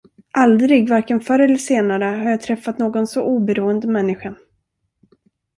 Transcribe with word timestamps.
Aldrig, 0.33 0.89
varken 0.89 1.21
förr 1.21 1.39
eller 1.39 1.57
senare 1.57 2.05
har 2.05 2.29
jag 2.29 2.41
träffat 2.41 2.77
någon 2.79 3.07
så 3.07 3.23
oberoende 3.23 3.87
människa. 3.87 4.35